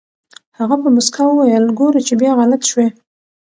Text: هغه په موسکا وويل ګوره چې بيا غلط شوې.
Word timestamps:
هغه 0.59 0.75
په 0.83 0.87
موسکا 0.95 1.23
وويل 1.27 1.65
ګوره 1.79 2.01
چې 2.07 2.13
بيا 2.21 2.31
غلط 2.39 2.61
شوې. 2.69 2.87